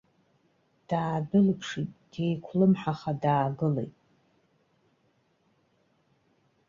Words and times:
Даадәылыԥшит, 0.87 1.89
деиқәлымҳаха 2.11 3.13
даагылеит. 3.21 3.95